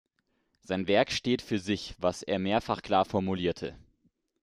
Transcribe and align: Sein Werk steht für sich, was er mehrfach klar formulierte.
Sein 0.61 0.87
Werk 0.87 1.11
steht 1.11 1.43
für 1.43 1.59
sich, 1.59 1.93
was 1.99 2.23
er 2.23 2.39
mehrfach 2.39 2.81
klar 2.81 3.05
formulierte. 3.05 3.77